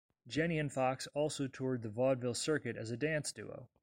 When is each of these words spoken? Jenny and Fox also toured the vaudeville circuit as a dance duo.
Jenny 0.25 0.57
and 0.57 0.73
Fox 0.73 1.05
also 1.13 1.45
toured 1.45 1.83
the 1.83 1.89
vaudeville 1.89 2.33
circuit 2.33 2.75
as 2.75 2.89
a 2.89 2.97
dance 2.97 3.31
duo. 3.31 3.69